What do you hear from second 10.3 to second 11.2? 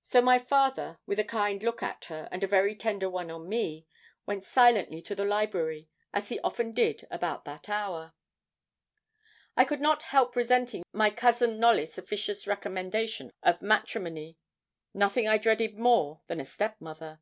resenting my